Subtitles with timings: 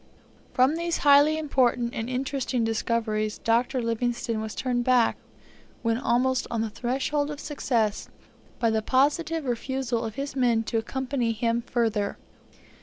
[0.55, 3.83] From these highly important and interesting discoveries, Dr.
[3.83, 5.15] Livingstone was turned back,
[5.83, 8.09] when almost on the threshold of success,
[8.57, 12.17] by the positive refusal of his men to accompany him further.